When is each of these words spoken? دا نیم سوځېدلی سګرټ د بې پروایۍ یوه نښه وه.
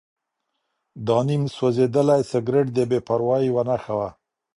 دا 1.07 1.19
نیم 1.27 1.43
سوځېدلی 1.55 2.21
سګرټ 2.31 2.67
د 2.73 2.77
بې 2.89 2.99
پروایۍ 3.07 3.43
یوه 3.49 3.63
نښه 3.69 3.93
وه. 3.97 4.09